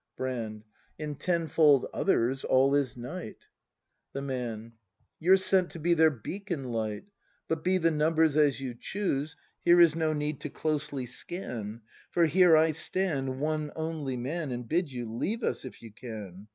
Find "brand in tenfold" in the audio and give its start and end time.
0.17-1.85